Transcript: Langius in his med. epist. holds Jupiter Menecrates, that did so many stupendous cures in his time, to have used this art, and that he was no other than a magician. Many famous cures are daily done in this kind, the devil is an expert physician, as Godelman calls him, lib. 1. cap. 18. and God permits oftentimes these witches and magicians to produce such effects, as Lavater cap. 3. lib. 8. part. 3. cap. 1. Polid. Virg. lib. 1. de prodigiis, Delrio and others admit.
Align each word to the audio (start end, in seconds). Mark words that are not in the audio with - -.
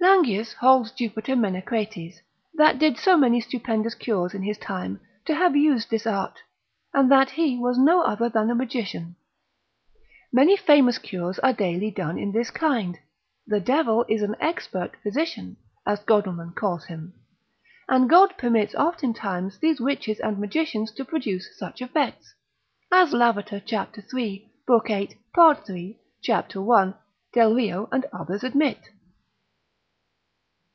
Langius 0.00 0.26
in 0.28 0.30
his 0.30 0.30
med. 0.30 0.38
epist. 0.44 0.54
holds 0.54 0.92
Jupiter 0.92 1.34
Menecrates, 1.36 2.14
that 2.54 2.78
did 2.78 2.96
so 2.98 3.16
many 3.16 3.40
stupendous 3.40 3.94
cures 3.96 4.32
in 4.32 4.42
his 4.42 4.56
time, 4.56 5.00
to 5.26 5.34
have 5.34 5.56
used 5.56 5.90
this 5.90 6.06
art, 6.06 6.38
and 6.94 7.10
that 7.10 7.30
he 7.30 7.58
was 7.58 7.76
no 7.78 8.02
other 8.02 8.28
than 8.28 8.48
a 8.48 8.54
magician. 8.54 9.16
Many 10.32 10.56
famous 10.56 10.98
cures 10.98 11.38
are 11.40 11.52
daily 11.52 11.90
done 11.90 12.16
in 12.16 12.30
this 12.32 12.50
kind, 12.50 12.98
the 13.46 13.58
devil 13.60 14.04
is 14.08 14.22
an 14.22 14.36
expert 14.40 14.96
physician, 15.02 15.56
as 15.84 16.00
Godelman 16.04 16.54
calls 16.54 16.86
him, 16.86 17.06
lib. 17.06 17.10
1. 17.10 17.10
cap. 17.10 17.94
18. 17.96 18.02
and 18.02 18.10
God 18.10 18.34
permits 18.38 18.74
oftentimes 18.76 19.58
these 19.58 19.80
witches 19.80 20.20
and 20.20 20.38
magicians 20.38 20.90
to 20.92 21.04
produce 21.04 21.56
such 21.58 21.82
effects, 21.82 22.34
as 22.92 23.12
Lavater 23.12 23.60
cap. 23.60 23.94
3. 23.94 24.52
lib. 24.68 24.82
8. 24.90 25.16
part. 25.34 25.66
3. 25.66 25.98
cap. 26.24 26.54
1. 26.54 26.94
Polid. 26.94 26.94
Virg. 26.94 26.94
lib. 26.94 26.94
1. 26.94 26.94
de 26.94 26.96
prodigiis, 26.96 27.34
Delrio 27.34 27.88
and 27.92 28.06
others 28.12 28.44
admit. 28.44 28.78